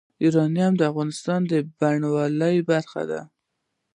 یورانیم 0.23 0.73
د 0.77 0.81
افغانستان 0.91 1.39
د 1.51 1.53
بڼوالۍ 1.79 2.57
برخه 2.71 3.01
ده. 3.11 3.21